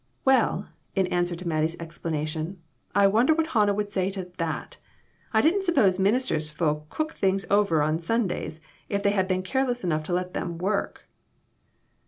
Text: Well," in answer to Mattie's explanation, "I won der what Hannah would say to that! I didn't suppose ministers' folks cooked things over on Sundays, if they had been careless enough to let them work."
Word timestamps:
Well," 0.25 0.67
in 0.95 1.05
answer 1.13 1.35
to 1.35 1.47
Mattie's 1.47 1.79
explanation, 1.79 2.59
"I 2.95 3.05
won 3.05 3.27
der 3.27 3.35
what 3.35 3.45
Hannah 3.51 3.75
would 3.75 3.91
say 3.91 4.09
to 4.09 4.31
that! 4.39 4.77
I 5.31 5.41
didn't 5.41 5.61
suppose 5.61 5.99
ministers' 5.99 6.49
folks 6.49 6.87
cooked 6.89 7.15
things 7.17 7.45
over 7.51 7.83
on 7.83 7.99
Sundays, 7.99 8.59
if 8.89 9.03
they 9.03 9.11
had 9.11 9.27
been 9.27 9.43
careless 9.43 9.83
enough 9.83 10.01
to 10.05 10.13
let 10.13 10.33
them 10.33 10.57
work." 10.57 11.03